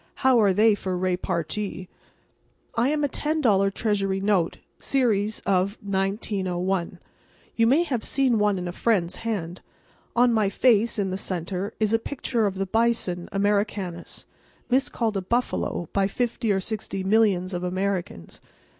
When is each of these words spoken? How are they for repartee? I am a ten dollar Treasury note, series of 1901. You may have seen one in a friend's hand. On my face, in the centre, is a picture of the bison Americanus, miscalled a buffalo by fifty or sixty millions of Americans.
How 0.25 0.41
are 0.41 0.51
they 0.51 0.73
for 0.73 0.97
repartee? 0.97 1.87
I 2.73 2.89
am 2.89 3.03
a 3.03 3.07
ten 3.07 3.39
dollar 3.39 3.69
Treasury 3.69 4.19
note, 4.19 4.57
series 4.79 5.41
of 5.45 5.77
1901. 5.83 6.97
You 7.55 7.67
may 7.67 7.83
have 7.83 8.03
seen 8.03 8.39
one 8.39 8.57
in 8.57 8.67
a 8.67 8.71
friend's 8.71 9.17
hand. 9.17 9.61
On 10.15 10.33
my 10.33 10.49
face, 10.49 10.97
in 10.97 11.11
the 11.11 11.19
centre, 11.19 11.75
is 11.79 11.93
a 11.93 11.99
picture 11.99 12.47
of 12.47 12.55
the 12.55 12.65
bison 12.65 13.29
Americanus, 13.31 14.25
miscalled 14.71 15.17
a 15.17 15.21
buffalo 15.21 15.87
by 15.93 16.07
fifty 16.07 16.51
or 16.51 16.59
sixty 16.59 17.03
millions 17.03 17.53
of 17.53 17.63
Americans. 17.63 18.41